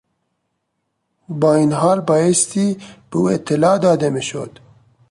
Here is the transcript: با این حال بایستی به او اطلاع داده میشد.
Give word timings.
با 1.29 1.55
این 1.55 1.71
حال 1.73 1.99
بایستی 2.01 2.73
به 3.11 3.17
او 3.17 3.29
اطلاع 3.29 3.77
داده 3.77 4.09
میشد. 4.09 4.59